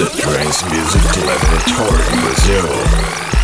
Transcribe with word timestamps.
the 0.00 0.06
Trance 0.16 0.64
Music 0.64 1.04
Laboratory 1.26 2.02
Brazil. 2.22 2.66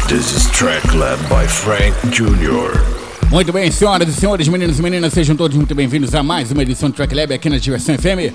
This 0.08 0.32
is 0.32 0.50
track 0.52 0.82
led 0.94 1.18
by 1.28 1.46
Frank 1.46 1.94
Jr. 2.08 2.80
Muito 3.30 3.52
bem, 3.52 3.70
senhoras 3.70 4.08
e 4.08 4.12
senhores, 4.14 4.48
meninos 4.48 4.78
e 4.78 4.82
meninas, 4.82 5.12
sejam 5.12 5.36
todos 5.36 5.54
muito 5.54 5.74
bem-vindos 5.74 6.14
a 6.14 6.22
mais 6.22 6.50
uma 6.50 6.62
edição 6.62 6.88
do 6.88 6.94
Track 6.94 7.14
Lab 7.14 7.34
aqui 7.34 7.50
na 7.50 7.58
Diversão 7.58 7.98
FM. 7.98 8.32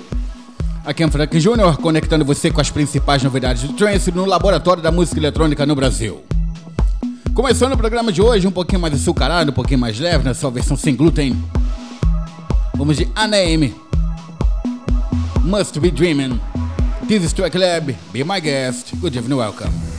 Aqui 0.84 1.02
é 1.02 1.06
o 1.06 1.10
Frank 1.10 1.36
Jr., 1.36 1.76
conectando 1.82 2.24
você 2.24 2.48
com 2.48 2.60
as 2.60 2.70
principais 2.70 3.24
novidades 3.24 3.64
do 3.64 3.72
trance 3.72 4.12
no 4.12 4.24
laboratório 4.24 4.80
da 4.80 4.92
música 4.92 5.18
eletrônica 5.18 5.66
no 5.66 5.74
Brasil. 5.74 6.22
Começando 7.34 7.72
o 7.72 7.76
programa 7.76 8.12
de 8.12 8.22
hoje, 8.22 8.46
um 8.46 8.52
pouquinho 8.52 8.80
mais 8.80 8.94
açucarado, 8.94 9.50
um 9.50 9.54
pouquinho 9.54 9.80
mais 9.80 9.98
leve, 9.98 10.22
na 10.22 10.32
sua 10.32 10.52
versão 10.52 10.76
sem 10.76 10.94
glúten. 10.94 11.36
Vamos 12.76 12.96
de 12.96 13.08
ANM. 13.16 13.74
Must 15.42 15.80
Be 15.80 15.90
Dreaming. 15.90 16.51
This 17.12 17.24
is 17.24 17.34
Track 17.34 17.54
Lab. 17.56 17.94
Be 18.10 18.22
my 18.22 18.40
guest. 18.40 18.98
Good 18.98 19.14
evening, 19.14 19.36
welcome. 19.36 19.91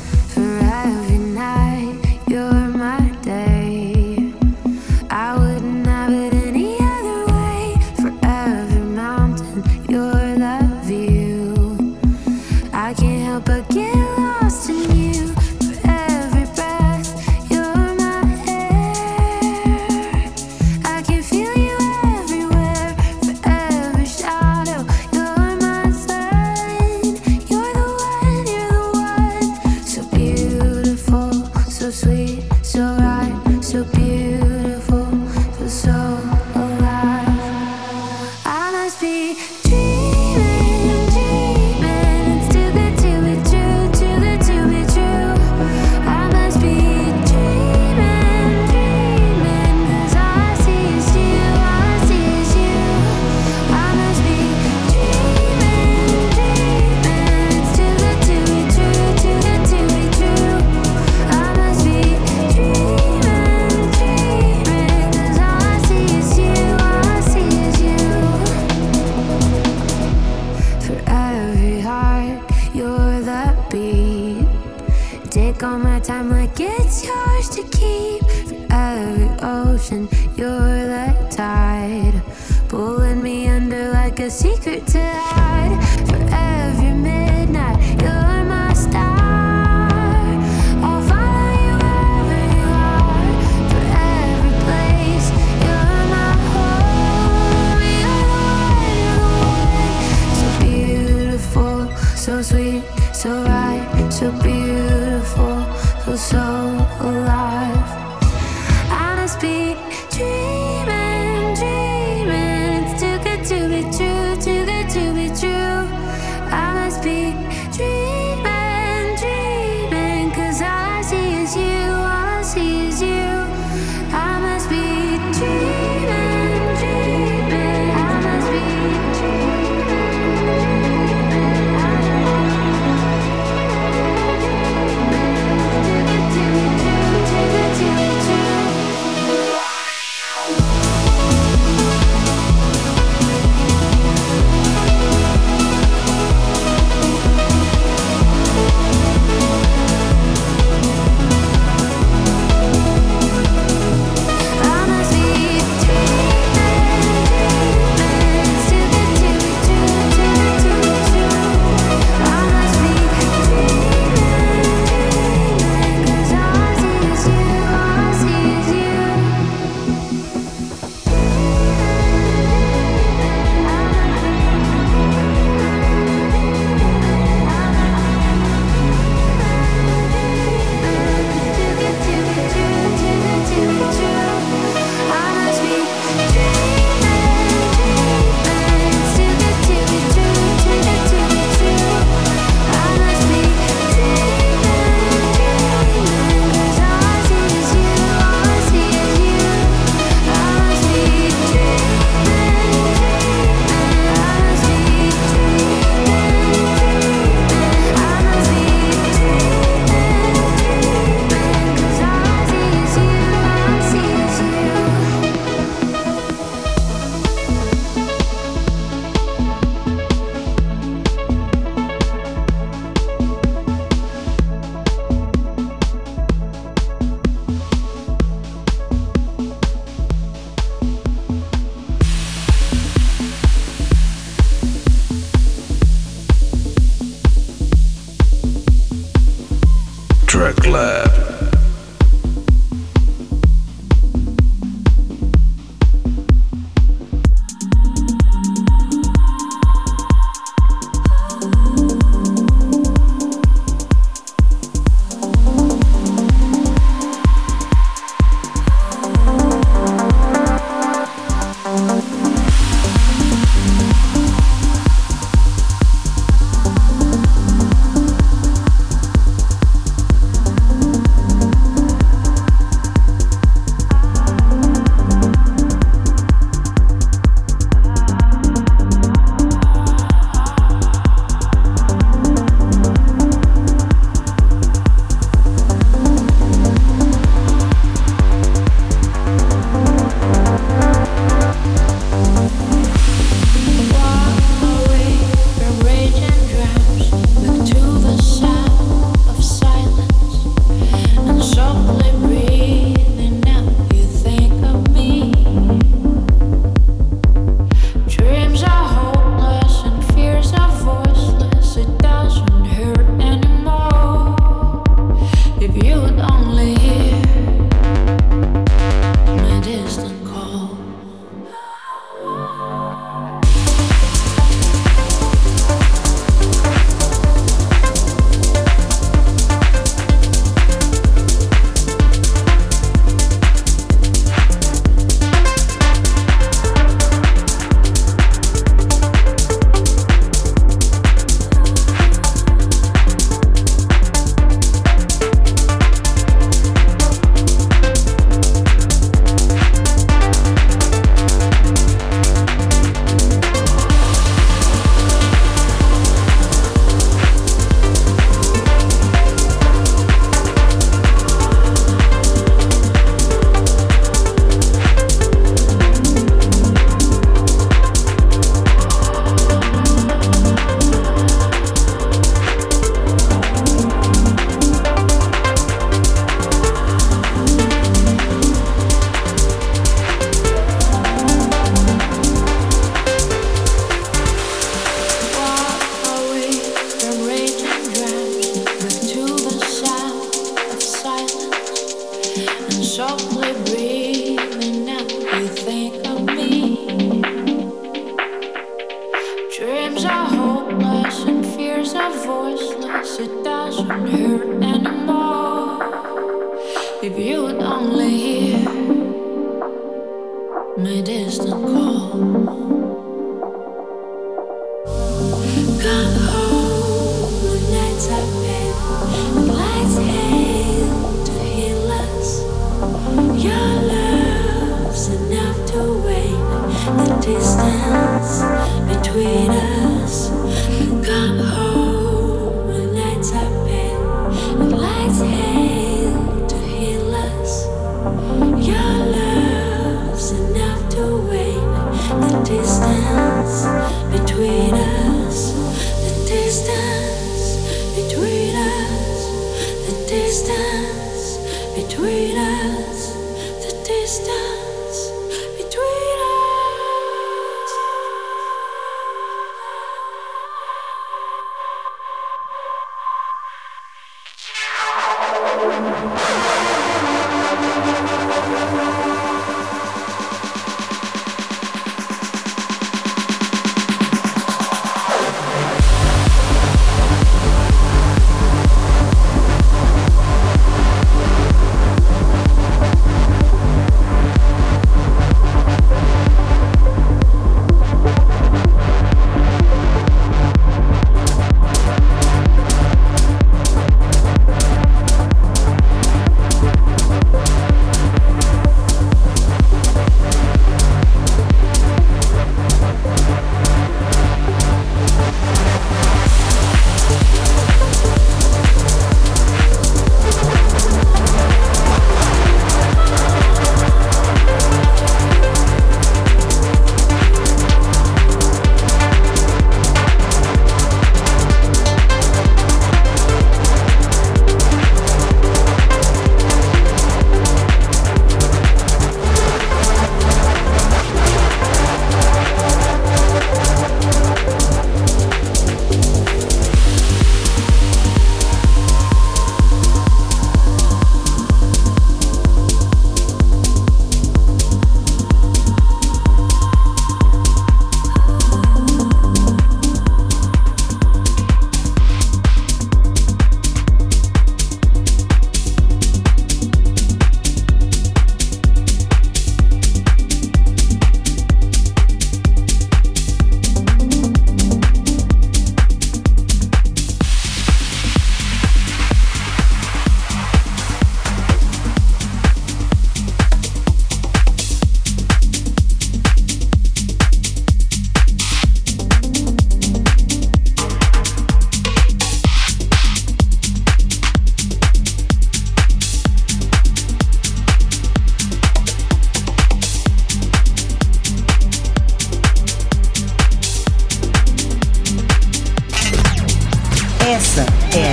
all 75.64 75.80
my 75.80 76.00
time 76.00 76.30
like 76.30 76.60
it's 76.60 77.06
yours 77.06 77.50
to 77.50 77.64
keep. 77.64 78.22
Every 78.70 79.30
ocean, 79.42 80.10
you're 80.36 80.50
the 80.50 81.28
tide, 81.32 82.22
pulling 82.68 83.24
me 83.24 83.48
under 83.48 83.90
like 83.92 84.20
a 84.20 84.30
secret 84.30 84.86
to 84.88 85.02
hide. 85.02 85.83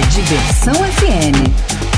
Diversão 0.09 0.75
FM. 0.75 1.89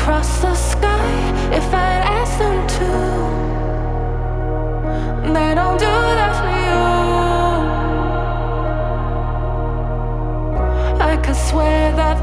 across 0.00 0.40
the 0.40 0.54
sky 0.54 1.10
if 1.52 1.66
I'd 1.74 2.04
ask 2.20 2.38
them 2.38 2.66
to. 2.76 2.90
They 5.34 5.54
don't 5.54 5.78
do 5.78 5.94
that 6.20 6.32
for 6.40 6.50
you. 6.64 6.80
I 11.10 11.16
could 11.22 11.36
swear 11.36 11.92
that 12.00 12.19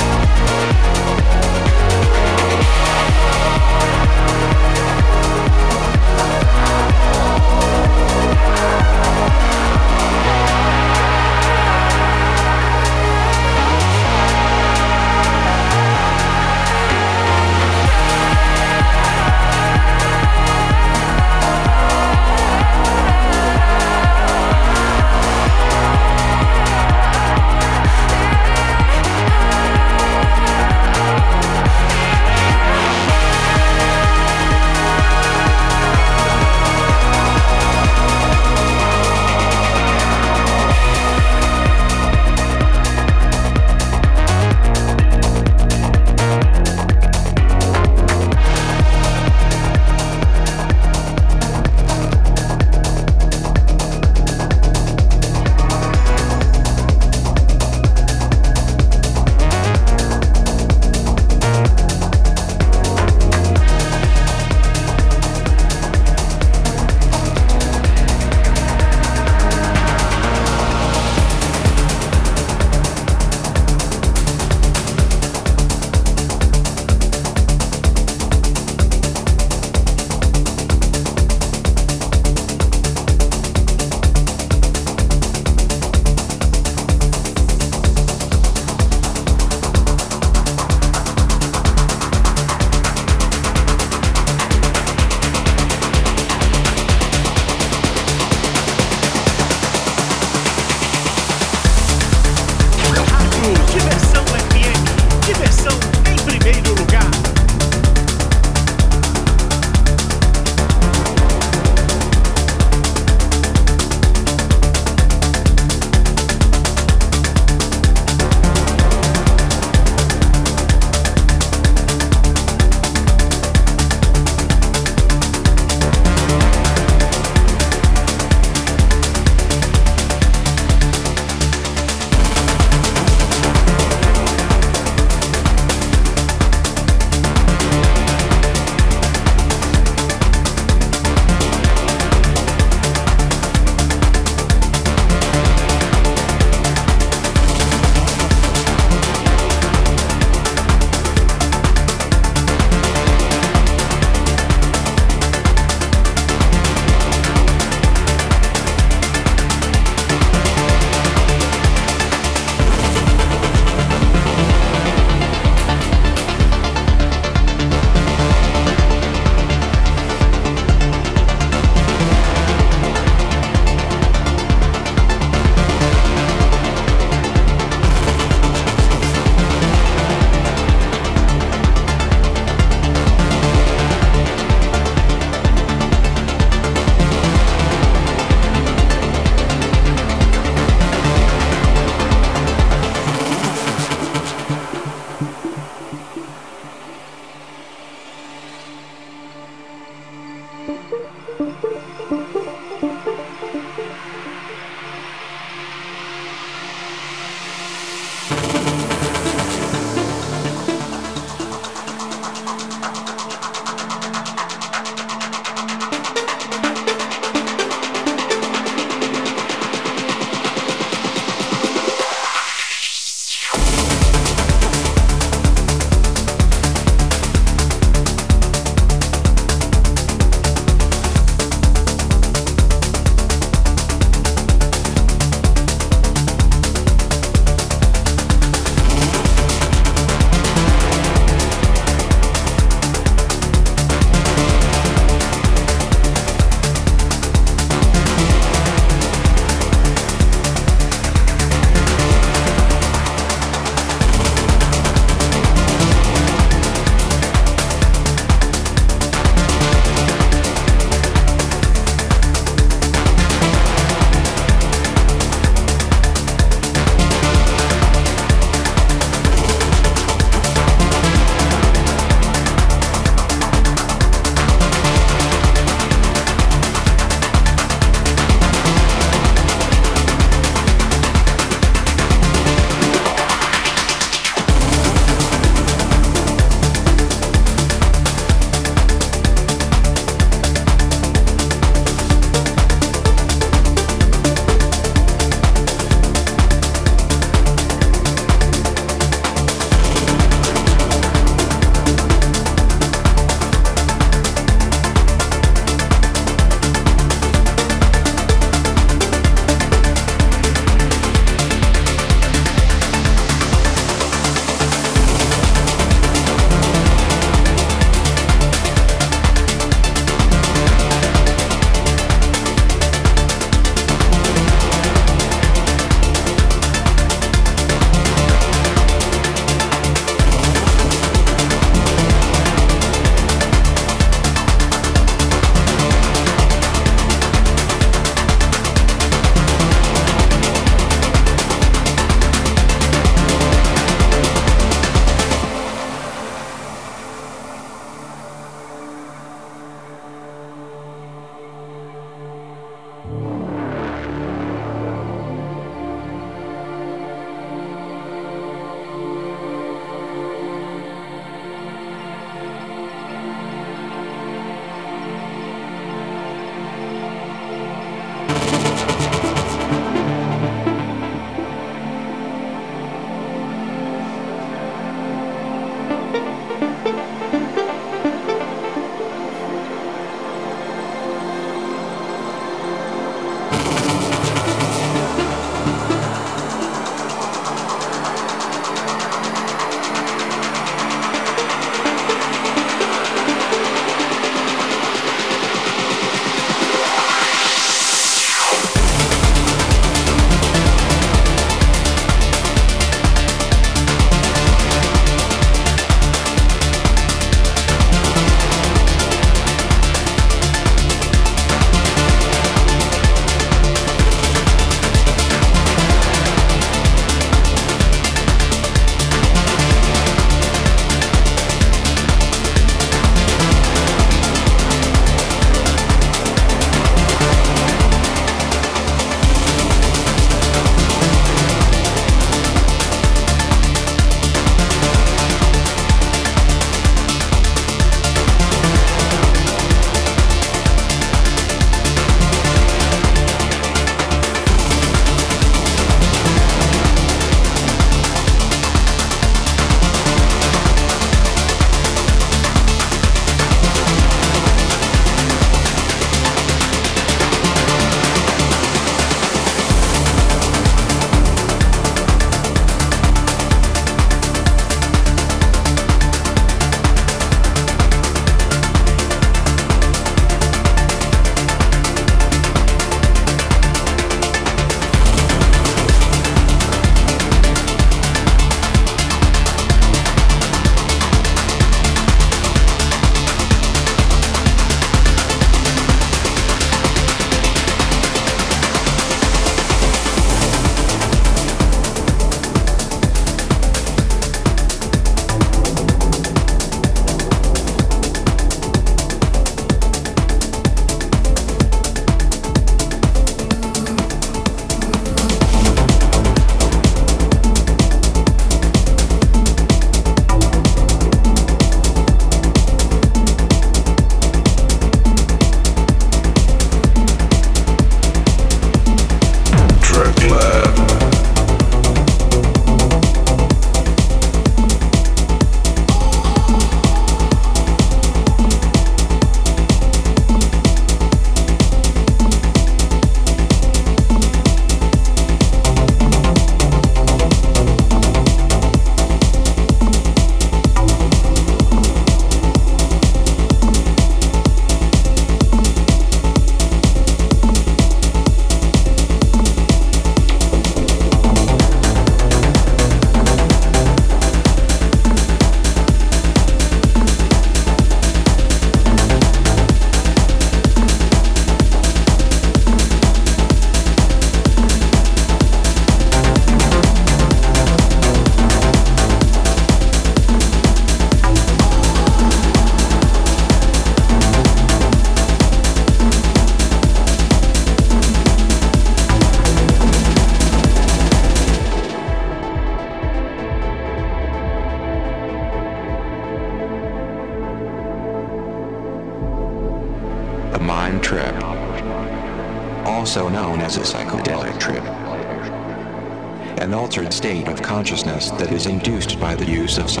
of 599.77 599.89
science. 599.89 600.00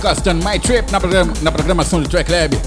Custom 0.00 0.34
My 0.34 0.58
Trip 0.58 0.90
na, 0.90 0.98
na 1.42 1.52
programação 1.52 2.00
do 2.00 2.08
Track 2.08 2.30
Lab. 2.32 2.58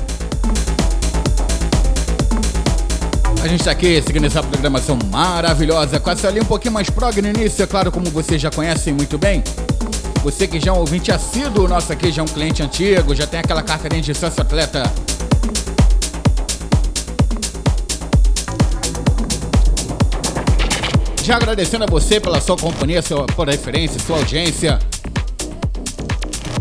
A 3.44 3.48
gente 3.48 3.60
está 3.60 3.72
aqui 3.72 4.02
seguindo 4.02 4.26
essa 4.26 4.42
programação 4.42 4.98
maravilhosa, 5.12 6.00
com 6.00 6.12
essa 6.12 6.28
ali 6.28 6.40
um 6.40 6.46
pouquinho 6.46 6.74
mais 6.74 6.90
prog 6.90 7.22
no 7.22 7.28
início, 7.28 7.64
é 7.64 7.68
claro, 7.68 7.92
como 7.92 8.06
vocês 8.12 8.42
já 8.42 8.52
conhecem 8.52 8.94
muito 8.94 9.18
bem. 9.18 9.44
Você 10.24 10.48
que 10.48 10.60
já 10.60 10.72
é 10.72 10.74
um 10.74 10.78
ouvinte 10.78 11.12
assíduo, 11.12 11.68
nosso 11.68 11.92
aqui 11.92 12.12
já 12.12 12.22
é 12.22 12.26
um 12.26 12.28
cliente 12.28 12.64
antigo, 12.64 13.14
já 13.14 13.28
tem 13.28 13.40
aquela 13.40 13.62
carteirinha 13.62 14.02
de 14.02 14.14
sócio 14.14 14.42
atleta. 14.42 14.84
Já 21.24 21.38
agradecendo 21.38 21.84
a 21.84 21.88
você 21.88 22.20
pela 22.20 22.40
sua 22.40 22.56
companhia, 22.56 23.02
sua, 23.02 23.26
referência, 23.46 24.00
sua 24.00 24.18
audiência. 24.18 24.80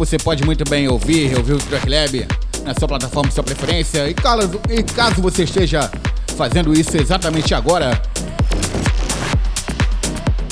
Você 0.02 0.18
pode 0.18 0.44
muito 0.44 0.68
bem 0.68 0.88
ouvir, 0.88 1.32
ouvir 1.36 1.52
o 1.52 1.58
Track 1.58 1.88
Lab 1.88 2.26
na 2.64 2.74
sua 2.74 2.88
plataforma 2.88 3.28
de 3.28 3.34
sua 3.36 3.44
preferência. 3.44 4.10
E 4.10 4.14
caso, 4.14 4.60
e 4.68 4.82
caso 4.82 5.22
você 5.22 5.44
esteja 5.44 5.88
fazendo 6.36 6.74
isso 6.74 6.96
exatamente 6.96 7.54
agora, 7.54 8.02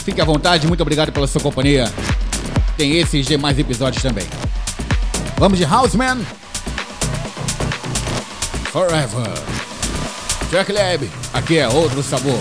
fique 0.05 0.21
à 0.21 0.25
vontade. 0.25 0.69
Muito 0.69 0.81
obrigado 0.83 1.11
pela 1.11 1.27
sua 1.27 1.41
companhia. 1.41 1.93
Tem 2.77 2.97
esses 2.99 3.27
demais 3.27 3.59
episódios 3.59 4.01
também. 4.01 4.25
Vamos 5.37 5.59
de 5.59 5.65
Houseman. 5.65 6.19
Forever. 8.71 9.33
Track 10.49 10.71
Lab, 10.71 11.11
aqui 11.35 11.59
é 11.59 11.69
outro 11.69 12.05
sabor. 12.05 12.41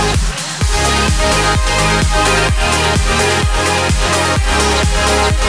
Thank 5.03 5.41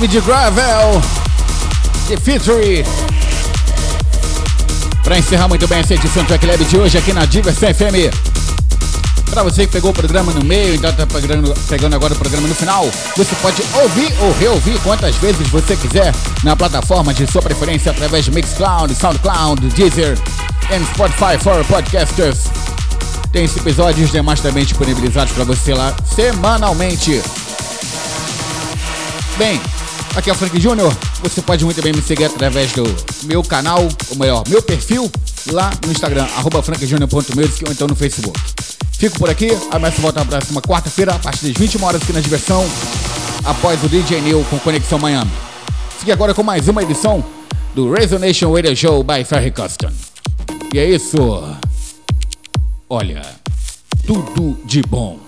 David 0.00 0.24
Gravel, 0.24 1.02
The 2.08 2.16
Feature. 2.16 2.86
Para 5.04 5.18
encerrar 5.18 5.46
muito 5.46 5.68
bem 5.68 5.80
essa 5.80 5.92
edição 5.92 6.22
do 6.22 6.26
Track 6.26 6.46
Lab 6.46 6.64
de 6.64 6.78
hoje 6.78 6.96
aqui 6.96 7.12
na 7.12 7.26
Diversão 7.26 7.68
FM. 7.74 8.08
Para 9.28 9.42
você 9.42 9.66
que 9.66 9.72
pegou 9.72 9.90
o 9.90 9.92
programa 9.92 10.32
no 10.32 10.42
meio, 10.42 10.76
então 10.76 10.90
tá 10.90 11.06
pegando, 11.06 11.54
pegando 11.68 11.96
agora 11.96 12.14
o 12.14 12.16
programa 12.16 12.48
no 12.48 12.54
final, 12.54 12.88
você 13.14 13.36
pode 13.42 13.62
ouvir 13.74 14.10
ou 14.22 14.32
reouvir 14.38 14.80
quantas 14.80 15.16
vezes 15.16 15.46
você 15.48 15.76
quiser 15.76 16.14
na 16.42 16.56
plataforma 16.56 17.12
de 17.12 17.30
sua 17.30 17.42
preferência 17.42 17.90
através 17.90 18.24
de 18.24 18.30
Mixcloud, 18.30 18.94
Soundcloud, 18.94 19.68
Deezer 19.68 20.16
e 20.70 20.94
Spotify 20.94 21.36
for 21.38 21.62
Podcasters. 21.66 22.46
Tem 23.32 23.44
esses 23.44 23.58
episódios 23.58 24.10
demais 24.10 24.40
também 24.40 24.64
disponibilizados 24.64 25.34
para 25.34 25.44
você 25.44 25.74
lá 25.74 25.94
semanalmente. 26.16 27.20
Bem, 29.36 29.60
Aqui 30.16 30.28
é 30.28 30.32
o 30.32 30.36
Frank 30.36 30.60
Júnior. 30.60 30.92
Você 31.22 31.40
pode 31.40 31.64
muito 31.64 31.80
bem 31.82 31.92
me 31.92 32.02
seguir 32.02 32.24
através 32.24 32.72
do 32.72 32.84
meu 33.24 33.42
canal, 33.42 33.88
ou 34.10 34.16
melhor, 34.16 34.42
meu 34.48 34.60
perfil, 34.60 35.10
lá 35.52 35.70
no 35.86 35.92
Instagram, 35.92 36.26
frankjunior.music 36.62 37.64
ou 37.64 37.72
então 37.72 37.86
no 37.86 37.94
Facebook. 37.94 38.38
Fico 38.98 39.18
por 39.18 39.30
aqui, 39.30 39.56
amanhã 39.70 39.94
volta 39.98 40.20
na 40.20 40.26
próxima 40.26 40.60
quarta-feira, 40.60 41.14
a 41.14 41.18
partir 41.18 41.46
das 41.46 41.56
21 41.56 41.84
horas 41.84 42.02
aqui 42.02 42.12
na 42.12 42.20
diversão, 42.20 42.66
após 43.44 43.82
o 43.84 43.88
DJ 43.88 44.20
Neil 44.20 44.44
com 44.50 44.58
Conexão 44.58 44.98
Miami. 44.98 45.30
Fique 45.98 46.12
agora 46.12 46.34
com 46.34 46.42
mais 46.42 46.68
uma 46.68 46.82
edição 46.82 47.24
do 47.74 47.90
Resonation 47.92 48.52
Radio 48.52 48.76
Show 48.76 49.04
by 49.04 49.24
Ferry 49.24 49.52
Custom. 49.52 49.90
E 50.74 50.78
é 50.78 50.88
isso. 50.88 51.16
Olha, 52.88 53.22
tudo 54.06 54.58
de 54.64 54.82
bom. 54.82 55.20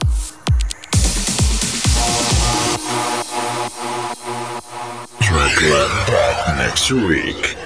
Lab 5.60 6.06
back 6.08 6.56
next 6.56 6.90
week. 6.90 7.61